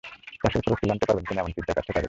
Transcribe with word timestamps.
চাষের 0.41 0.61
খরচ 0.65 0.77
তুলে 0.81 0.93
আনতে 0.93 1.05
পারবেন 1.07 1.25
কিনা, 1.27 1.41
এমন 1.41 1.51
চিন্তায় 1.55 1.75
কাটছে 1.75 1.87
তাঁদের 1.89 1.93
দিন। 1.95 1.99